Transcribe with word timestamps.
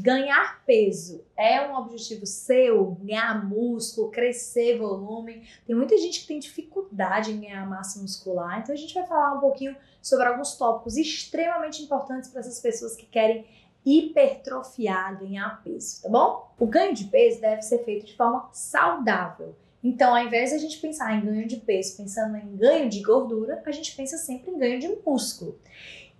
Ganhar 0.00 0.64
peso 0.64 1.22
é 1.36 1.60
um 1.66 1.76
objetivo 1.76 2.24
seu? 2.24 2.92
Ganhar 3.02 3.44
músculo, 3.44 4.10
crescer 4.10 4.78
volume? 4.78 5.46
Tem 5.66 5.76
muita 5.76 5.98
gente 5.98 6.20
que 6.20 6.26
tem 6.26 6.38
dificuldade 6.38 7.32
em 7.32 7.40
ganhar 7.40 7.68
massa 7.68 8.00
muscular, 8.00 8.60
então 8.60 8.74
a 8.74 8.78
gente 8.78 8.94
vai 8.94 9.06
falar 9.06 9.34
um 9.34 9.40
pouquinho 9.40 9.76
sobre 10.00 10.26
alguns 10.26 10.56
tópicos 10.56 10.96
extremamente 10.96 11.82
importantes 11.82 12.30
para 12.30 12.40
essas 12.40 12.60
pessoas 12.60 12.96
que 12.96 13.04
querem 13.04 13.44
hipertrofiar, 13.84 15.18
ganhar 15.18 15.62
peso, 15.62 16.02
tá 16.02 16.08
bom? 16.08 16.50
O 16.58 16.66
ganho 16.66 16.94
de 16.94 17.04
peso 17.04 17.40
deve 17.40 17.62
ser 17.62 17.84
feito 17.84 18.06
de 18.06 18.16
forma 18.16 18.48
saudável. 18.52 19.54
Então, 19.82 20.14
ao 20.14 20.22
invés 20.22 20.50
de 20.50 20.56
a 20.56 20.58
gente 20.58 20.78
pensar 20.78 21.14
em 21.14 21.24
ganho 21.24 21.46
de 21.46 21.56
peso, 21.56 21.96
pensando 21.96 22.36
em 22.36 22.56
ganho 22.56 22.88
de 22.88 23.02
gordura, 23.02 23.62
a 23.64 23.72
gente 23.72 23.96
pensa 23.96 24.16
sempre 24.18 24.50
em 24.50 24.58
ganho 24.58 24.78
de 24.78 24.88
músculo. 25.06 25.58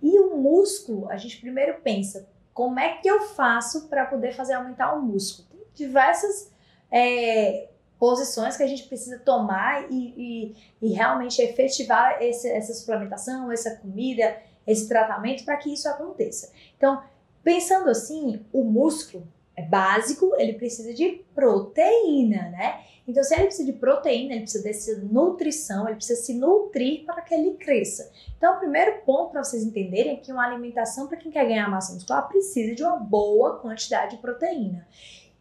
E 0.01 0.19
o 0.19 0.35
músculo, 0.35 1.07
a 1.09 1.17
gente 1.17 1.39
primeiro 1.39 1.79
pensa, 1.81 2.27
como 2.53 2.79
é 2.79 2.97
que 2.97 3.07
eu 3.07 3.21
faço 3.21 3.87
para 3.87 4.05
poder 4.05 4.33
fazer 4.33 4.53
aumentar 4.53 4.93
o 4.93 5.01
músculo? 5.01 5.47
Tem 5.49 5.61
diversas 5.73 6.51
é, 6.91 7.69
posições 7.97 8.57
que 8.57 8.63
a 8.63 8.67
gente 8.67 8.83
precisa 8.83 9.19
tomar 9.19 9.91
e, 9.91 10.13
e, 10.17 10.55
e 10.81 10.93
realmente 10.93 11.41
efetivar 11.41 12.21
esse, 12.21 12.49
essa 12.49 12.73
suplementação, 12.73 13.51
essa 13.51 13.75
comida, 13.75 14.37
esse 14.65 14.87
tratamento 14.87 15.45
para 15.45 15.57
que 15.57 15.71
isso 15.71 15.87
aconteça. 15.87 16.51
Então, 16.75 17.01
pensando 17.43 17.89
assim, 17.89 18.43
o 18.51 18.63
músculo 18.63 19.27
é 19.55 19.63
básico, 19.63 20.33
ele 20.37 20.53
precisa 20.53 20.93
de 20.93 21.23
proteína, 21.35 22.49
né? 22.49 22.81
Então, 23.07 23.23
se 23.23 23.33
ele 23.33 23.45
precisa 23.45 23.71
de 23.71 23.77
proteína, 23.77 24.33
ele 24.33 24.43
precisa 24.43 24.63
dessa 24.63 24.97
nutrição, 24.99 25.87
ele 25.87 25.97
precisa 25.97 26.21
se 26.21 26.33
nutrir 26.33 27.03
para 27.05 27.21
que 27.21 27.33
ele 27.33 27.55
cresça. 27.55 28.09
Então, 28.37 28.55
o 28.55 28.59
primeiro 28.59 29.01
ponto 29.01 29.31
para 29.31 29.43
vocês 29.43 29.63
entenderem 29.63 30.13
é 30.13 30.15
que 30.17 30.31
uma 30.31 30.45
alimentação 30.45 31.07
para 31.07 31.17
quem 31.17 31.31
quer 31.31 31.45
ganhar 31.45 31.69
massa 31.69 31.93
muscular 31.93 32.27
precisa 32.27 32.73
de 32.75 32.83
uma 32.83 32.97
boa 32.97 33.57
quantidade 33.59 34.15
de 34.15 34.21
proteína. 34.21 34.87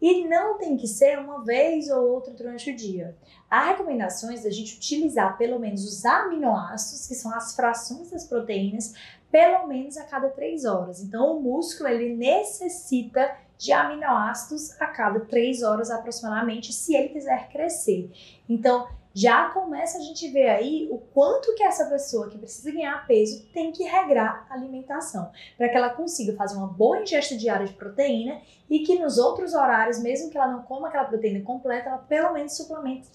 E 0.01 0.27
não 0.27 0.57
tem 0.57 0.79
que 0.79 0.89
ser 0.89 1.19
uma 1.19 1.45
vez 1.45 1.91
ou 1.91 2.09
outra 2.09 2.33
durante 2.33 2.71
o 2.71 2.77
dia. 2.77 3.15
Há 3.51 3.69
recomendações 3.69 4.43
da 4.43 4.51
gente 4.51 4.77
utilizar 4.77 5.37
pelo 5.37 5.59
menos 5.59 5.85
os 5.85 6.05
aminoácidos, 6.07 7.07
que 7.07 7.15
são 7.15 7.35
as 7.35 7.55
frações 7.55 8.11
das 8.11 8.27
proteínas, 8.27 8.95
pelo 9.31 9.67
menos 9.67 9.99
a 9.99 10.05
cada 10.05 10.31
três 10.31 10.65
horas. 10.65 11.03
Então, 11.03 11.37
o 11.37 11.43
músculo 11.43 11.91
ele 11.91 12.17
necessita 12.17 13.31
de 13.61 13.73
aminoácidos 13.73 14.81
a 14.81 14.87
cada 14.87 15.21
três 15.21 15.63
horas 15.63 15.91
aproximadamente, 15.91 16.73
se 16.73 16.97
ele 16.97 17.11
quiser 17.11 17.51
crescer. 17.51 18.11
Então, 18.49 18.89
já 19.13 19.51
começa 19.51 19.99
a 19.99 20.01
gente 20.01 20.31
ver 20.31 20.49
aí 20.49 20.89
o 20.91 20.97
quanto 20.97 21.55
que 21.55 21.63
essa 21.63 21.85
pessoa 21.85 22.31
que 22.31 22.39
precisa 22.39 22.73
ganhar 22.73 23.07
peso 23.07 23.47
tem 23.53 23.71
que 23.71 23.83
regrar 23.83 24.47
a 24.49 24.55
alimentação, 24.55 25.31
para 25.59 25.69
que 25.69 25.77
ela 25.77 25.91
consiga 25.91 26.33
fazer 26.37 26.57
uma 26.57 26.69
boa 26.69 27.03
ingesta 27.03 27.37
diária 27.37 27.67
de 27.67 27.75
proteína 27.75 28.41
e 28.71 28.79
que 28.79 28.99
nos 28.99 29.19
outros 29.19 29.53
horários, 29.53 29.99
mesmo 29.99 30.31
que 30.31 30.39
ela 30.39 30.51
não 30.51 30.63
coma 30.63 30.89
aquela 30.89 31.05
proteína 31.05 31.45
completa, 31.45 31.91
ela 31.91 31.99
pelo 31.99 32.33
menos 32.33 32.57
suplemente 32.57 33.11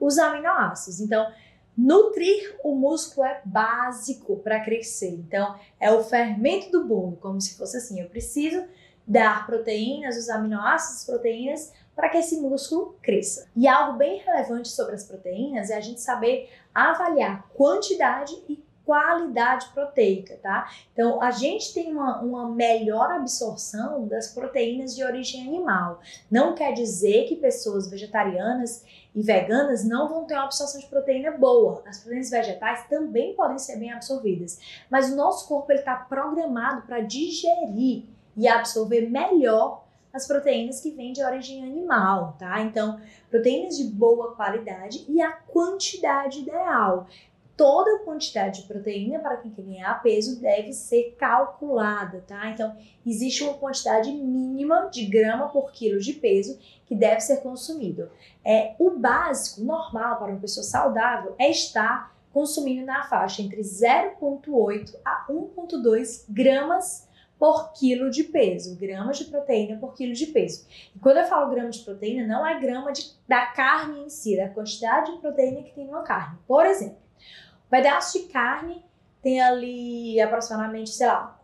os 0.00 0.18
aminoácidos. 0.18 0.98
Então, 1.00 1.30
Nutrir 1.76 2.58
o 2.62 2.74
músculo 2.74 3.26
é 3.26 3.40
básico 3.42 4.36
para 4.38 4.60
crescer. 4.60 5.14
Então, 5.14 5.58
é 5.78 5.90
o 5.90 6.02
fermento 6.02 6.70
do 6.70 6.84
bolo, 6.84 7.16
como 7.16 7.40
se 7.40 7.56
fosse 7.56 7.78
assim: 7.78 8.00
eu 8.00 8.10
preciso 8.10 8.64
dar 9.10 9.44
proteínas, 9.44 10.16
os 10.16 10.28
aminoácidos, 10.28 11.04
proteínas, 11.04 11.72
para 11.96 12.08
que 12.08 12.18
esse 12.18 12.40
músculo 12.40 12.96
cresça. 13.02 13.48
E 13.56 13.66
algo 13.66 13.98
bem 13.98 14.20
relevante 14.20 14.68
sobre 14.68 14.94
as 14.94 15.02
proteínas 15.02 15.68
é 15.68 15.76
a 15.76 15.80
gente 15.80 16.00
saber 16.00 16.48
avaliar 16.72 17.44
quantidade 17.52 18.32
e 18.48 18.62
qualidade 18.84 19.68
proteica, 19.74 20.38
tá? 20.40 20.70
Então, 20.92 21.20
a 21.20 21.32
gente 21.32 21.74
tem 21.74 21.92
uma, 21.92 22.20
uma 22.22 22.48
melhor 22.48 23.10
absorção 23.10 24.06
das 24.06 24.28
proteínas 24.32 24.94
de 24.94 25.02
origem 25.02 25.46
animal. 25.46 26.00
Não 26.30 26.54
quer 26.54 26.72
dizer 26.72 27.26
que 27.26 27.34
pessoas 27.34 27.90
vegetarianas 27.90 28.84
e 29.12 29.22
veganas 29.22 29.84
não 29.84 30.08
vão 30.08 30.24
ter 30.24 30.34
uma 30.34 30.44
absorção 30.44 30.80
de 30.80 30.86
proteína 30.86 31.32
boa. 31.32 31.82
As 31.84 31.98
proteínas 31.98 32.30
vegetais 32.30 32.86
também 32.88 33.34
podem 33.34 33.58
ser 33.58 33.76
bem 33.76 33.92
absorvidas, 33.92 34.60
mas 34.88 35.10
o 35.10 35.16
nosso 35.16 35.48
corpo 35.48 35.72
está 35.72 35.96
programado 35.96 36.82
para 36.82 37.00
digerir 37.00 38.04
e 38.36 38.48
absorver 38.48 39.08
melhor 39.08 39.84
as 40.12 40.26
proteínas 40.26 40.80
que 40.80 40.90
vêm 40.90 41.12
de 41.12 41.22
origem 41.22 41.62
animal, 41.62 42.36
tá? 42.38 42.60
Então, 42.62 43.00
proteínas 43.30 43.76
de 43.76 43.84
boa 43.84 44.34
qualidade 44.34 45.04
e 45.08 45.20
a 45.20 45.30
quantidade 45.30 46.40
ideal. 46.40 47.06
Toda 47.56 47.96
a 47.96 47.98
quantidade 48.00 48.62
de 48.62 48.66
proteína 48.66 49.18
para 49.18 49.36
quem 49.36 49.50
quer 49.50 49.62
ganhar 49.62 50.02
peso 50.02 50.40
deve 50.40 50.72
ser 50.72 51.14
calculada, 51.18 52.24
tá? 52.26 52.50
Então, 52.50 52.74
existe 53.06 53.44
uma 53.44 53.54
quantidade 53.54 54.10
mínima 54.10 54.88
de 54.90 55.04
grama 55.04 55.48
por 55.50 55.70
quilo 55.70 56.00
de 56.00 56.14
peso 56.14 56.58
que 56.86 56.94
deve 56.94 57.20
ser 57.20 57.42
consumido. 57.42 58.10
É, 58.44 58.74
o 58.78 58.90
básico, 58.92 59.60
normal 59.60 60.18
para 60.18 60.32
uma 60.32 60.40
pessoa 60.40 60.64
saudável, 60.64 61.34
é 61.38 61.50
estar 61.50 62.16
consumindo 62.32 62.86
na 62.86 63.04
faixa 63.04 63.42
entre 63.42 63.60
0,8 63.60 64.96
a 65.04 65.26
1,2 65.28 66.24
gramas 66.28 67.09
por 67.40 67.72
quilo 67.72 68.10
de 68.10 68.24
peso, 68.24 68.76
gramas 68.76 69.16
de 69.16 69.24
proteína 69.24 69.78
por 69.78 69.94
quilo 69.94 70.12
de 70.12 70.26
peso. 70.26 70.66
E 70.94 70.98
quando 70.98 71.16
eu 71.16 71.24
falo 71.24 71.50
grama 71.50 71.70
de 71.70 71.78
proteína, 71.80 72.26
não 72.26 72.46
é 72.46 72.60
grama 72.60 72.92
de, 72.92 73.14
da 73.26 73.46
carne 73.46 74.04
em 74.04 74.10
si, 74.10 74.36
da 74.36 74.50
quantidade 74.50 75.10
de 75.10 75.18
proteína 75.22 75.62
que 75.62 75.72
tem 75.72 75.86
numa 75.86 76.02
carne. 76.02 76.38
Por 76.46 76.66
exemplo, 76.66 76.98
um 77.66 77.70
pedaço 77.70 78.20
de 78.20 78.26
carne 78.26 78.84
tem 79.22 79.40
ali 79.40 80.20
aproximadamente, 80.20 80.90
sei 80.90 81.06
lá, 81.06 81.40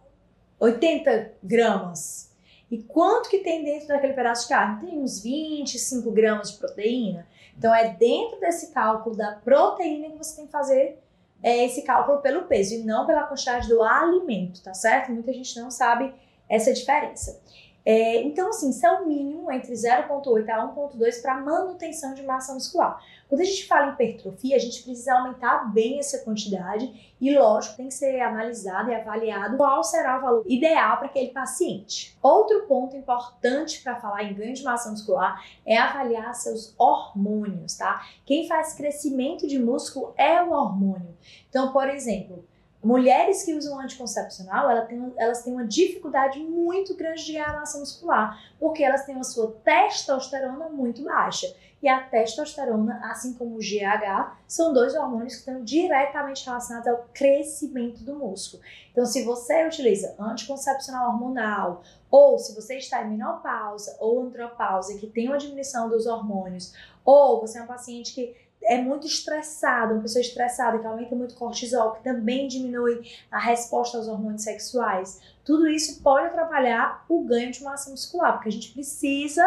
80 0.60 1.32
gramas. 1.42 2.30
E 2.70 2.76
quanto 2.82 3.30
que 3.30 3.38
tem 3.38 3.64
dentro 3.64 3.88
daquele 3.88 4.12
pedaço 4.12 4.42
de 4.42 4.48
carne? 4.50 4.86
Tem 4.86 4.98
uns 4.98 5.22
25 5.22 6.10
gramas 6.10 6.52
de 6.52 6.58
proteína. 6.58 7.26
Então 7.56 7.74
é 7.74 7.88
dentro 7.88 8.38
desse 8.38 8.70
cálculo 8.70 9.16
da 9.16 9.32
proteína 9.32 10.10
que 10.10 10.18
você 10.18 10.36
tem 10.36 10.44
que 10.44 10.52
fazer 10.52 11.02
é, 11.42 11.64
esse 11.64 11.82
cálculo 11.82 12.20
pelo 12.20 12.42
peso 12.42 12.74
e 12.74 12.78
não 12.78 13.06
pela 13.06 13.24
quantidade 13.24 13.68
do 13.68 13.82
alimento, 13.82 14.62
tá 14.62 14.74
certo? 14.74 15.12
Muita 15.12 15.32
gente 15.32 15.58
não 15.60 15.70
sabe 15.70 16.12
essa 16.48 16.72
diferença. 16.72 17.40
É, 17.88 18.20
então, 18.22 18.48
assim, 18.48 18.72
são 18.72 19.06
mínimo 19.06 19.48
entre 19.52 19.72
0,8 19.72 20.48
a 20.50 20.74
1,2 20.74 21.22
para 21.22 21.38
manutenção 21.38 22.14
de 22.14 22.22
massa 22.24 22.52
muscular. 22.52 23.00
Quando 23.28 23.42
a 23.42 23.44
gente 23.44 23.64
fala 23.64 23.86
em 23.86 23.92
hipertrofia, 23.92 24.56
a 24.56 24.58
gente 24.58 24.82
precisa 24.82 25.14
aumentar 25.14 25.72
bem 25.72 26.00
essa 26.00 26.18
quantidade 26.24 27.14
e, 27.20 27.32
lógico, 27.38 27.76
tem 27.76 27.86
que 27.86 27.94
ser 27.94 28.20
analisado 28.20 28.90
e 28.90 28.94
avaliado 28.94 29.56
qual 29.56 29.84
será 29.84 30.18
o 30.18 30.20
valor 30.20 30.44
ideal 30.48 30.96
para 30.96 31.06
aquele 31.06 31.30
paciente. 31.30 32.18
Outro 32.20 32.66
ponto 32.66 32.96
importante 32.96 33.80
para 33.80 34.00
falar 34.00 34.24
em 34.24 34.34
ganho 34.34 34.54
de 34.54 34.64
massa 34.64 34.90
muscular 34.90 35.40
é 35.64 35.78
avaliar 35.78 36.34
seus 36.34 36.74
hormônios, 36.76 37.76
tá? 37.76 38.04
Quem 38.24 38.48
faz 38.48 38.74
crescimento 38.74 39.46
de 39.46 39.60
músculo 39.60 40.12
é 40.16 40.42
o 40.42 40.50
hormônio. 40.50 41.16
Então, 41.48 41.72
por 41.72 41.88
exemplo, 41.88 42.44
Mulheres 42.86 43.42
que 43.42 43.52
usam 43.52 43.80
anticoncepcional, 43.80 44.70
elas 44.70 44.86
têm, 44.86 45.12
elas 45.16 45.42
têm 45.42 45.52
uma 45.52 45.66
dificuldade 45.66 46.38
muito 46.38 46.94
grande 46.94 47.24
de 47.24 47.32
ganhar 47.32 47.52
massa 47.52 47.80
muscular, 47.80 48.40
porque 48.60 48.84
elas 48.84 49.04
têm 49.04 49.18
a 49.18 49.24
sua 49.24 49.56
testosterona 49.64 50.68
muito 50.68 51.02
baixa. 51.02 51.52
E 51.82 51.88
a 51.88 52.00
testosterona, 52.00 53.00
assim 53.10 53.34
como 53.34 53.56
o 53.56 53.58
GH, 53.58 54.36
são 54.46 54.72
dois 54.72 54.94
hormônios 54.94 55.34
que 55.34 55.40
estão 55.40 55.64
diretamente 55.64 56.46
relacionados 56.46 56.86
ao 56.86 57.08
crescimento 57.12 58.04
do 58.04 58.14
músculo. 58.14 58.62
Então, 58.92 59.04
se 59.04 59.24
você 59.24 59.66
utiliza 59.66 60.14
anticoncepcional 60.16 61.08
hormonal, 61.08 61.82
ou 62.08 62.38
se 62.38 62.54
você 62.54 62.76
está 62.76 63.02
em 63.02 63.10
menopausa 63.10 63.96
ou 63.98 64.22
andropausa, 64.22 64.96
que 64.96 65.08
tem 65.08 65.26
uma 65.26 65.38
diminuição 65.38 65.88
dos 65.88 66.06
hormônios, 66.06 66.72
ou 67.04 67.40
você 67.40 67.58
é 67.58 67.62
um 67.62 67.66
paciente 67.66 68.14
que 68.14 68.45
é 68.66 68.78
muito 68.78 69.06
estressada, 69.06 69.94
uma 69.94 70.02
pessoa 70.02 70.20
estressada 70.20 70.78
que 70.78 70.86
aumenta 70.86 71.14
muito 71.14 71.36
cortisol, 71.36 71.92
que 71.92 72.02
também 72.02 72.48
diminui 72.48 73.02
a 73.30 73.38
resposta 73.38 73.96
aos 73.96 74.08
hormônios 74.08 74.42
sexuais, 74.42 75.20
tudo 75.44 75.68
isso 75.68 76.02
pode 76.02 76.26
atrapalhar 76.26 77.04
o 77.08 77.22
ganho 77.24 77.52
de 77.52 77.62
massa 77.62 77.90
muscular, 77.90 78.34
porque 78.34 78.48
a 78.48 78.52
gente 78.52 78.72
precisa 78.72 79.44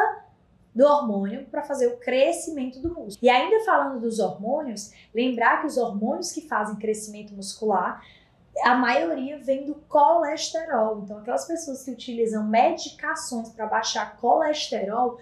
do 0.73 0.85
hormônio 0.85 1.45
para 1.47 1.63
fazer 1.63 1.87
o 1.87 1.97
crescimento 1.97 2.79
do 2.79 2.89
músculo. 2.89 3.17
E 3.21 3.29
ainda 3.29 3.65
falando 3.65 3.99
dos 3.99 4.19
hormônios, 4.19 4.91
lembrar 5.13 5.61
que 5.61 5.67
os 5.67 5.77
hormônios 5.77 6.31
que 6.31 6.47
fazem 6.47 6.77
crescimento 6.77 7.33
muscular, 7.33 8.01
a 8.63 8.75
maioria 8.75 9.37
vem 9.39 9.65
do 9.65 9.75
colesterol. 9.87 11.01
Então, 11.03 11.17
aquelas 11.17 11.45
pessoas 11.45 11.83
que 11.83 11.91
utilizam 11.91 12.47
medicações 12.47 13.49
para 13.49 13.65
baixar 13.65 14.17
colesterol 14.17 15.19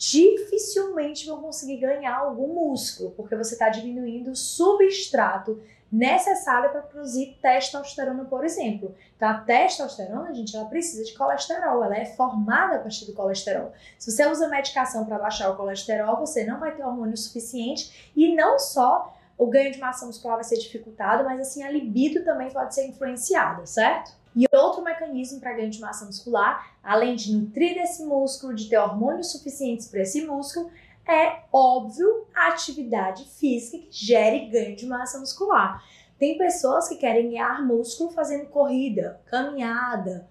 dificilmente 0.00 1.26
vão 1.26 1.42
conseguir 1.42 1.76
ganhar 1.76 2.16
algum 2.16 2.54
músculo, 2.54 3.10
porque 3.10 3.36
você 3.36 3.52
está 3.52 3.68
diminuindo 3.68 4.30
o 4.30 4.36
substrato 4.36 5.62
necessário 5.92 6.70
para 6.70 6.80
produzir 6.80 7.36
testosterona, 7.42 8.24
por 8.24 8.42
exemplo. 8.42 8.94
Então, 9.14 9.28
a 9.28 9.34
testosterona, 9.34 10.32
gente, 10.32 10.56
ela 10.56 10.64
precisa 10.64 11.04
de 11.04 11.12
colesterol, 11.12 11.84
ela 11.84 11.98
é 11.98 12.06
formada 12.06 12.76
a 12.76 12.78
partir 12.78 13.04
do 13.04 13.12
colesterol. 13.12 13.74
Se 13.98 14.10
você 14.10 14.26
usa 14.26 14.48
medicação 14.48 15.04
para 15.04 15.18
baixar 15.18 15.50
o 15.50 15.56
colesterol, 15.56 16.16
você 16.16 16.44
não 16.44 16.58
vai 16.58 16.74
ter 16.74 16.82
hormônio 16.82 17.16
suficiente 17.18 18.10
e 18.16 18.34
não 18.34 18.58
só 18.58 19.14
o 19.36 19.48
ganho 19.48 19.70
de 19.70 19.78
massa 19.78 20.06
muscular 20.06 20.36
vai 20.36 20.44
ser 20.44 20.56
dificultado, 20.56 21.24
mas 21.24 21.40
assim 21.40 21.62
a 21.62 21.70
libido 21.70 22.24
também 22.24 22.50
pode 22.50 22.74
ser 22.74 22.86
influenciada, 22.86 23.66
certo? 23.66 24.12
E 24.34 24.46
outro 24.52 24.82
mecanismo 24.82 25.40
para 25.40 25.54
ganho 25.54 25.70
de 25.70 25.80
massa 25.80 26.04
muscular, 26.04 26.76
além 26.82 27.16
de 27.16 27.32
nutrir 27.32 27.76
esse 27.78 28.04
músculo, 28.04 28.54
de 28.54 28.68
ter 28.68 28.78
hormônios 28.78 29.32
suficientes 29.32 29.88
para 29.88 30.02
esse 30.02 30.24
músculo, 30.24 30.70
é 31.06 31.40
óbvio 31.52 32.26
a 32.34 32.48
atividade 32.48 33.24
física 33.24 33.78
que 33.78 33.88
gere 33.90 34.46
ganho 34.46 34.76
de 34.76 34.86
massa 34.86 35.18
muscular. 35.18 35.82
Tem 36.18 36.38
pessoas 36.38 36.88
que 36.88 36.96
querem 36.96 37.30
ganhar 37.30 37.66
músculo 37.66 38.10
fazendo 38.10 38.46
corrida, 38.46 39.20
caminhada. 39.26 40.28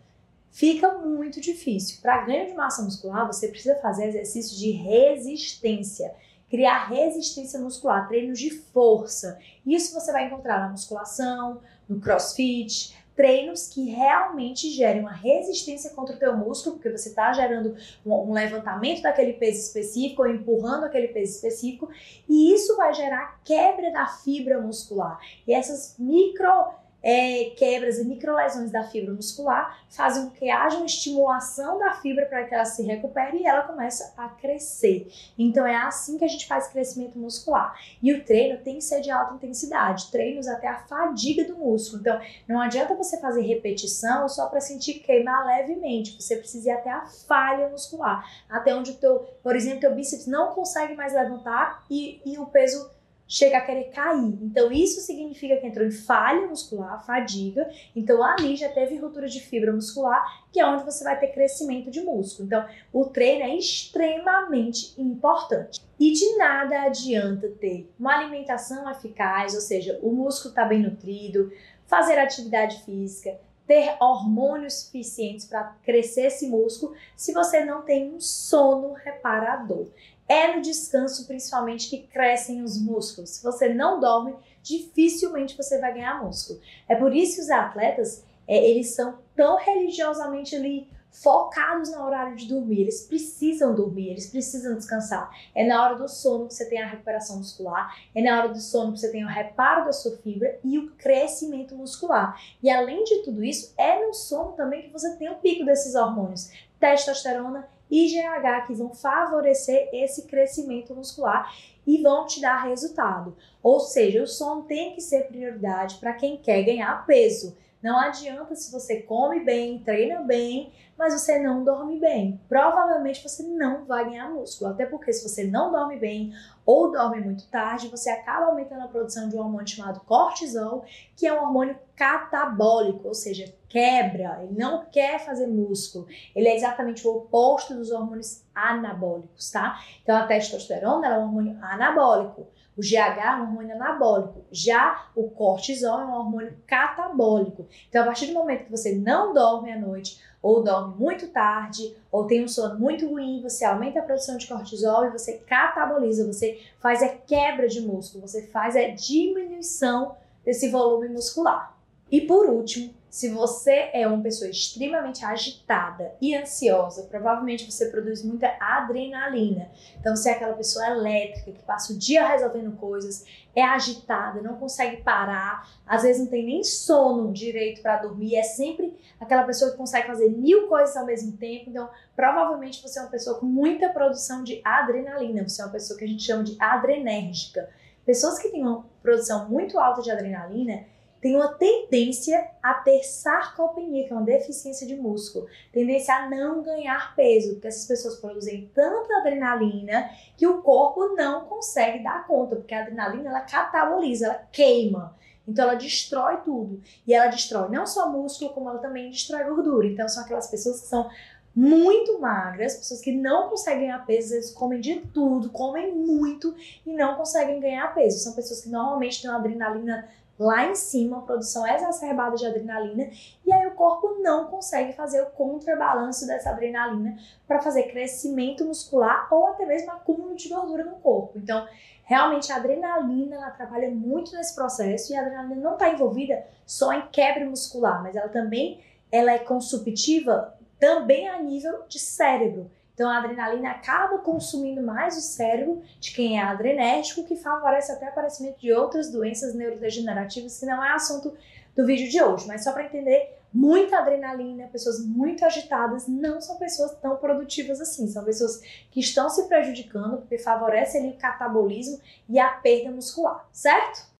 Fica 0.51 0.97
muito 0.97 1.41
difícil. 1.41 1.99
Para 2.01 2.25
ganho 2.25 2.47
de 2.47 2.53
massa 2.53 2.81
muscular, 2.81 3.27
você 3.27 3.47
precisa 3.47 3.75
fazer 3.75 4.07
exercícios 4.07 4.57
de 4.57 4.71
resistência 4.71 6.13
criar 6.49 6.87
resistência 6.87 7.59
muscular, 7.59 8.07
treinos 8.07 8.39
de 8.39 8.49
força. 8.49 9.37
Isso 9.65 9.93
você 9.93 10.11
vai 10.11 10.25
encontrar 10.25 10.59
na 10.59 10.69
musculação, 10.69 11.61
no 11.87 11.99
crossfit, 11.99 12.97
treinos 13.19 13.67
que 13.67 13.83
realmente 13.83 14.69
gerem 14.69 15.01
uma 15.01 15.11
resistência 15.11 15.89
contra 15.89 16.15
o 16.15 16.17
teu 16.17 16.37
músculo, 16.37 16.75
porque 16.75 16.89
você 16.89 17.09
está 17.09 17.33
gerando 17.33 17.75
um, 18.05 18.31
levantamento 18.31 19.01
daquele 19.01 19.33
peso 19.33 19.59
específico 19.59 20.21
ou 20.21 20.29
empurrando 20.29 20.85
aquele 20.85 21.09
peso 21.09 21.35
específico, 21.35 21.89
e 22.29 22.53
isso 22.53 22.77
vai 22.77 22.93
gerar 22.93 23.41
quebra 23.43 23.91
da 23.91 24.07
fibra 24.07 24.61
muscular. 24.61 25.19
E 25.45 25.53
essas 25.53 25.97
micro 25.99 26.69
é, 27.01 27.51
quebras 27.55 27.97
e 27.97 28.05
microlesões 28.05 28.71
da 28.71 28.83
fibra 28.83 29.13
muscular 29.13 29.79
fazem 29.89 30.25
com 30.25 30.31
que 30.31 30.49
haja 30.49 30.77
uma 30.77 30.85
estimulação 30.85 31.79
da 31.79 31.93
fibra 31.93 32.25
para 32.25 32.43
que 32.43 32.53
ela 32.53 32.65
se 32.65 32.83
recupere 32.83 33.37
e 33.37 33.45
ela 33.45 33.63
começa 33.63 34.13
a 34.17 34.29
crescer. 34.29 35.07
Então 35.37 35.65
é 35.65 35.75
assim 35.75 36.17
que 36.17 36.25
a 36.25 36.27
gente 36.27 36.47
faz 36.47 36.67
crescimento 36.67 37.17
muscular. 37.17 37.75
E 38.01 38.13
o 38.13 38.23
treino 38.23 38.59
tem 38.59 38.75
que 38.75 38.83
ser 38.83 39.01
de 39.01 39.09
alta 39.09 39.33
intensidade, 39.35 40.11
treinos 40.11 40.47
até 40.47 40.67
a 40.67 40.79
fadiga 40.79 41.45
do 41.45 41.57
músculo. 41.57 42.01
Então 42.01 42.19
não 42.47 42.59
adianta 42.59 42.95
você 42.95 43.19
fazer 43.19 43.41
repetição 43.41 44.27
só 44.27 44.47
para 44.47 44.59
sentir 44.59 44.95
queimar 44.95 45.45
levemente, 45.45 46.19
você 46.19 46.35
precisa 46.35 46.69
ir 46.69 46.71
até 46.71 46.89
a 46.89 47.05
falha 47.05 47.69
muscular, 47.69 48.25
até 48.49 48.75
onde 48.75 48.91
o 48.91 48.95
teu, 48.95 49.19
por 49.41 49.55
exemplo, 49.55 49.79
teu 49.79 49.95
bíceps 49.95 50.27
não 50.27 50.53
consegue 50.53 50.95
mais 50.95 51.13
levantar 51.13 51.83
e, 51.89 52.21
e 52.25 52.37
o 52.37 52.45
peso 52.45 52.89
chega 53.29 53.59
a 53.59 53.61
querer 53.61 53.91
cair. 53.91 54.37
Então, 54.41 54.71
isso 54.71 55.01
significa 55.01 55.55
que 55.57 55.67
entrou 55.67 55.85
em 55.85 55.91
falha 55.91 56.47
muscular, 56.47 57.05
fadiga. 57.05 57.69
Então, 57.95 58.23
ali 58.23 58.55
já 58.55 58.69
teve 58.69 58.97
ruptura 58.97 59.27
de 59.27 59.39
fibra 59.39 59.71
muscular, 59.71 60.25
que 60.51 60.59
é 60.59 60.65
onde 60.65 60.83
você 60.83 61.03
vai 61.03 61.17
ter 61.19 61.27
crescimento 61.27 61.91
de 61.91 62.01
músculo. 62.01 62.47
Então, 62.47 62.65
o 62.91 63.05
treino 63.05 63.43
é 63.43 63.55
extremamente 63.55 64.99
importante. 64.99 65.79
E 65.99 66.11
de 66.11 66.37
nada 66.37 66.81
adianta 66.81 67.47
ter 67.59 67.87
uma 67.99 68.17
alimentação 68.17 68.89
eficaz, 68.89 69.53
ou 69.53 69.61
seja, 69.61 69.99
o 70.01 70.11
músculo 70.11 70.49
está 70.49 70.65
bem 70.65 70.81
nutrido, 70.81 71.51
fazer 71.85 72.17
atividade 72.17 72.83
física, 72.83 73.39
ter 73.67 73.95
hormônios 73.99 74.79
suficientes 74.79 75.45
para 75.45 75.75
crescer 75.83 76.25
esse 76.25 76.47
músculo, 76.47 76.95
se 77.15 77.31
você 77.31 77.63
não 77.63 77.83
tem 77.83 78.11
um 78.11 78.19
sono 78.19 78.93
reparador. 78.93 79.85
É 80.29 80.55
no 80.55 80.61
descanso, 80.61 81.25
principalmente, 81.25 81.89
que 81.89 82.07
crescem 82.07 82.61
os 82.61 82.79
músculos. 82.79 83.31
Se 83.31 83.43
você 83.43 83.67
não 83.73 83.99
dorme, 83.99 84.35
dificilmente 84.61 85.57
você 85.57 85.79
vai 85.79 85.91
ganhar 85.91 86.23
músculo. 86.23 86.61
É 86.87 86.95
por 86.95 87.15
isso 87.15 87.37
que 87.37 87.41
os 87.41 87.49
atletas, 87.49 88.23
é, 88.47 88.69
eles 88.69 88.93
são 88.93 89.17
tão 89.35 89.57
religiosamente 89.57 90.55
ali 90.55 90.87
focados 91.11 91.91
no 91.91 92.03
horário 92.03 92.35
de 92.35 92.47
dormir. 92.47 92.81
Eles 92.81 93.07
precisam 93.07 93.73
dormir, 93.73 94.09
eles 94.09 94.29
precisam 94.29 94.75
descansar. 94.75 95.29
É 95.55 95.65
na 95.65 95.83
hora 95.83 95.95
do 95.95 96.07
sono 96.07 96.47
que 96.47 96.53
você 96.53 96.69
tem 96.69 96.79
a 96.79 96.87
recuperação 96.87 97.37
muscular, 97.37 97.95
é 98.13 98.21
na 98.21 98.37
hora 98.37 98.49
do 98.49 98.59
sono 98.59 98.93
que 98.93 98.99
você 98.99 99.11
tem 99.11 99.25
o 99.25 99.27
reparo 99.27 99.85
da 99.85 99.91
sua 99.91 100.15
fibra 100.17 100.59
e 100.63 100.77
o 100.77 100.91
crescimento 100.91 101.75
muscular. 101.75 102.39
E 102.61 102.69
além 102.69 103.03
de 103.03 103.23
tudo 103.23 103.43
isso, 103.43 103.73
é 103.77 104.05
no 104.05 104.13
sono 104.13 104.51
também 104.51 104.83
que 104.83 104.93
você 104.93 105.15
tem 105.17 105.29
o 105.29 105.39
pico 105.39 105.65
desses 105.65 105.95
hormônios, 105.95 106.51
testosterona 106.79 107.67
e 107.89 108.07
GH, 108.07 108.67
que 108.67 108.73
vão 108.73 108.93
favorecer 108.93 109.89
esse 109.93 110.27
crescimento 110.27 110.93
muscular 110.93 111.53
e 111.85 112.01
vão 112.01 112.25
te 112.25 112.39
dar 112.39 112.63
resultado. 112.67 113.35
Ou 113.63 113.79
seja, 113.79 114.21
o 114.21 114.27
sono 114.27 114.63
tem 114.63 114.93
que 114.93 115.01
ser 115.01 115.27
prioridade 115.27 115.97
para 115.97 116.13
quem 116.13 116.37
quer 116.37 116.63
ganhar 116.63 117.05
peso. 117.05 117.57
Não 117.81 117.97
adianta 117.97 118.55
se 118.55 118.71
você 118.71 119.01
come 119.01 119.39
bem, 119.39 119.79
treina 119.79 120.21
bem, 120.21 120.71
mas 120.97 121.13
você 121.13 121.39
não 121.39 121.63
dorme 121.63 121.97
bem. 121.97 122.39
Provavelmente 122.49 123.23
você 123.23 123.41
não 123.41 123.85
vai 123.85 124.03
ganhar 124.03 124.29
músculo. 124.29 124.71
Até 124.71 124.85
porque 124.85 125.13
se 125.13 125.27
você 125.27 125.45
não 125.45 125.71
dorme 125.71 125.97
bem 125.97 126.33
ou 126.69 126.91
dorme 126.91 127.19
muito 127.19 127.47
tarde, 127.47 127.87
você 127.87 128.11
acaba 128.11 128.45
aumentando 128.45 128.83
a 128.83 128.87
produção 128.87 129.27
de 129.27 129.35
um 129.35 129.39
hormônio 129.39 129.67
chamado 129.67 130.01
cortisol, 130.01 130.85
que 131.15 131.25
é 131.25 131.33
um 131.33 131.43
hormônio 131.43 131.75
catabólico, 131.95 133.07
ou 133.07 133.13
seja, 133.15 133.51
quebra, 133.67 134.39
ele 134.43 134.53
não 134.55 134.85
quer 134.85 135.19
fazer 135.25 135.47
músculo. 135.47 136.05
Ele 136.35 136.47
é 136.47 136.55
exatamente 136.55 137.07
o 137.07 137.17
oposto 137.17 137.73
dos 137.73 137.89
hormônios 137.89 138.43
anabólicos, 138.53 139.49
tá? 139.49 139.79
Então 140.03 140.15
a 140.15 140.27
testosterona 140.27 141.07
é 141.07 141.17
um 141.17 141.23
hormônio 141.23 141.57
anabólico. 141.59 142.45
O 142.77 142.81
GH 142.81 143.17
é 143.17 143.35
um 143.35 143.41
hormônio 143.41 143.75
anabólico, 143.75 144.45
já 144.51 145.09
o 145.15 145.27
cortisol 145.27 145.99
é 145.99 146.05
um 146.05 146.13
hormônio 146.13 146.55
catabólico. 146.67 147.67
Então, 147.89 148.03
a 148.03 148.05
partir 148.05 148.27
do 148.27 148.33
momento 148.33 148.65
que 148.65 148.71
você 148.71 148.95
não 148.95 149.33
dorme 149.33 149.71
à 149.71 149.77
noite, 149.77 150.21
ou 150.41 150.63
dorme 150.63 150.95
muito 150.97 151.27
tarde, 151.27 151.95
ou 152.11 152.25
tem 152.25 152.43
um 152.43 152.47
sono 152.47 152.79
muito 152.79 153.07
ruim, 153.07 153.41
você 153.41 153.65
aumenta 153.65 153.99
a 153.99 154.03
produção 154.03 154.37
de 154.37 154.47
cortisol 154.47 155.05
e 155.05 155.11
você 155.11 155.33
cataboliza, 155.39 156.25
você 156.25 156.59
faz 156.79 157.03
a 157.03 157.09
quebra 157.09 157.67
de 157.67 157.81
músculo, 157.81 158.27
você 158.27 158.47
faz 158.47 158.75
a 158.75 158.87
diminuição 158.87 160.15
desse 160.45 160.69
volume 160.69 161.09
muscular. 161.09 161.78
E 162.11 162.21
por 162.21 162.47
último, 162.47 162.93
se 163.09 163.27
você 163.29 163.89
é 163.91 164.07
uma 164.07 164.21
pessoa 164.21 164.49
extremamente 164.49 165.25
agitada 165.25 166.13
e 166.21 166.35
ansiosa, 166.35 167.07
provavelmente 167.09 167.69
você 167.69 167.87
produz 167.87 168.23
muita 168.23 168.55
adrenalina. 168.59 169.71
Então, 169.99 170.15
você 170.15 170.29
é 170.29 170.33
aquela 170.33 170.53
pessoa 170.53 170.85
elétrica 170.87 171.51
que 171.51 171.63
passa 171.63 171.91
o 171.91 171.97
dia 171.97 172.27
resolvendo 172.27 172.77
coisas, 172.77 173.25
é 173.55 173.63
agitada, 173.63 174.43
não 174.43 174.57
consegue 174.57 174.97
parar, 174.97 175.67
às 175.87 176.03
vezes 176.03 176.21
não 176.21 176.29
tem 176.29 176.45
nem 176.45 176.63
sono 176.63 177.33
direito 177.33 177.81
para 177.81 177.97
dormir, 177.97 178.35
é 178.35 178.43
sempre 178.43 178.95
aquela 179.19 179.43
pessoa 179.43 179.71
que 179.71 179.77
consegue 179.77 180.05
fazer 180.05 180.29
mil 180.29 180.67
coisas 180.67 180.95
ao 180.95 181.05
mesmo 181.05 181.35
tempo. 181.35 181.71
Então, 181.71 181.89
provavelmente 182.15 182.81
você 182.81 182.99
é 182.99 183.01
uma 183.01 183.11
pessoa 183.11 183.39
com 183.39 183.47
muita 183.47 183.89
produção 183.89 184.43
de 184.43 184.61
adrenalina, 184.63 185.47
você 185.47 185.63
é 185.63 185.65
uma 185.65 185.71
pessoa 185.71 185.97
que 185.97 186.05
a 186.05 186.07
gente 186.07 186.23
chama 186.23 186.43
de 186.43 186.55
adrenérgica. 186.59 187.69
Pessoas 188.05 188.37
que 188.37 188.49
têm 188.49 188.61
uma 188.61 188.85
produção 189.01 189.49
muito 189.49 189.79
alta 189.79 190.01
de 190.01 190.11
adrenalina 190.11 190.85
tem 191.21 191.35
uma 191.35 191.53
tendência 191.53 192.49
a 192.63 192.75
ter 192.75 193.03
sarcopenia, 193.03 194.07
que 194.07 194.13
é 194.13 194.15
uma 194.15 194.25
deficiência 194.25 194.87
de 194.87 194.95
músculo, 194.95 195.47
tendência 195.71 196.15
a 196.15 196.29
não 196.29 196.63
ganhar 196.63 197.15
peso, 197.15 197.53
porque 197.53 197.67
essas 197.67 197.85
pessoas 197.85 198.15
produzem 198.17 198.69
tanta 198.73 199.17
adrenalina 199.17 200.09
que 200.37 200.47
o 200.47 200.61
corpo 200.61 201.15
não 201.15 201.45
consegue 201.45 202.03
dar 202.03 202.25
conta, 202.25 202.55
porque 202.55 202.73
a 202.73 202.81
adrenalina 202.81 203.29
ela 203.29 203.41
cataboliza, 203.41 204.27
ela 204.27 204.47
queima. 204.51 205.17
Então 205.47 205.65
ela 205.65 205.75
destrói 205.75 206.37
tudo. 206.37 206.79
E 207.07 207.13
ela 207.13 207.27
destrói 207.27 207.69
não 207.69 207.85
só 207.85 208.07
músculo, 208.09 208.51
como 208.51 208.69
ela 208.69 208.79
também 208.79 209.09
destrói 209.09 209.43
gordura. 209.43 209.87
Então 209.87 210.07
são 210.07 210.23
aquelas 210.23 210.47
pessoas 210.47 210.81
que 210.81 210.87
são 210.87 211.09
muito 211.55 212.19
magras, 212.19 212.77
pessoas 212.77 213.01
que 213.01 213.11
não 213.11 213.49
conseguem 213.49 213.81
ganhar 213.81 214.05
peso, 214.05 214.35
eles 214.35 214.51
comem 214.51 214.79
de 214.79 215.01
tudo, 215.13 215.49
comem 215.49 215.91
muito 215.93 216.55
e 216.85 216.93
não 216.93 217.15
conseguem 217.15 217.59
ganhar 217.59 217.93
peso. 217.93 218.19
São 218.19 218.33
pessoas 218.33 218.61
que 218.61 218.69
normalmente 218.69 219.21
têm 219.21 219.29
uma 219.29 219.39
adrenalina 219.39 220.07
lá 220.39 220.67
em 220.67 220.75
cima, 220.75 221.17
a 221.17 221.21
produção 221.21 221.67
exacerbada 221.67 222.37
de 222.37 222.47
adrenalina, 222.47 223.09
e 223.45 223.51
aí 223.51 223.67
o 223.67 223.75
corpo 223.75 224.19
não 224.21 224.47
consegue 224.47 224.93
fazer 224.93 225.21
o 225.21 225.31
contrabalanço 225.31 226.25
dessa 226.25 226.51
adrenalina 226.51 227.17
para 227.45 227.61
fazer 227.61 227.83
crescimento 227.83 228.63
muscular 228.63 229.27
ou 229.29 229.47
até 229.47 229.65
mesmo 229.65 229.91
acúmulo 229.91 230.35
de 230.35 230.47
gordura 230.47 230.85
no 230.85 230.95
corpo. 230.95 231.37
Então, 231.37 231.67
realmente 232.03 232.51
a 232.53 232.55
adrenalina 232.55 233.35
ela 233.35 233.51
trabalha 233.51 233.91
muito 233.91 234.33
nesse 234.33 234.55
processo 234.55 235.11
e 235.11 235.15
a 235.17 235.21
adrenalina 235.21 235.61
não 235.61 235.73
está 235.73 235.89
envolvida 235.89 236.47
só 236.65 236.93
em 236.93 237.05
quebra 237.11 237.45
muscular, 237.45 238.01
mas 238.01 238.15
ela 238.15 238.29
também 238.29 238.81
ela 239.11 239.31
é 239.31 239.39
consumptiva 239.39 240.55
também 240.79 241.27
a 241.27 241.41
nível 241.41 241.83
de 241.87 241.99
cérebro. 241.99 242.71
Então 242.99 243.09
a 243.09 243.19
adrenalina 243.19 243.71
acaba 243.71 244.17
consumindo 244.17 244.81
mais 244.81 245.17
o 245.17 245.21
cérebro 245.21 245.81
de 246.01 246.11
quem 246.11 246.37
é 246.37 246.43
adrenérgico, 246.43 247.23
que 247.23 247.37
favorece 247.37 247.93
até 247.93 248.07
o 248.07 248.09
aparecimento 248.09 248.59
de 248.59 248.73
outras 248.73 249.09
doenças 249.09 249.55
neurodegenerativas, 249.55 250.59
que 250.59 250.65
não 250.65 250.83
é 250.83 250.91
assunto 250.91 251.33
do 251.73 251.85
vídeo 251.85 252.09
de 252.09 252.21
hoje, 252.21 252.45
mas 252.45 252.61
só 252.61 252.73
para 252.73 252.83
entender, 252.83 253.37
muita 253.53 253.99
adrenalina, 253.99 254.67
pessoas 254.67 254.99
muito 254.99 255.45
agitadas 255.45 256.09
não 256.09 256.41
são 256.41 256.57
pessoas 256.57 256.93
tão 256.95 257.15
produtivas 257.15 257.79
assim, 257.79 258.05
são 258.05 258.25
pessoas 258.25 258.59
que 258.91 258.99
estão 258.99 259.29
se 259.29 259.47
prejudicando 259.47 260.17
porque 260.17 260.37
favorece 260.37 260.97
ali 260.97 261.11
o 261.11 261.17
catabolismo 261.17 262.01
e 262.27 262.37
a 262.37 262.49
perda 262.49 262.91
muscular, 262.91 263.47
certo? 263.53 264.05